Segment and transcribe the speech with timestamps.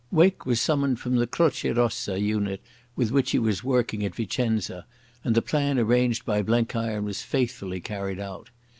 [0.09, 2.59] Wake was summoned from the Croce Rossa unit
[2.95, 4.87] with which he was working at Vicenza,
[5.23, 8.49] and the plan arranged by Blenkiron was faithfully carried out.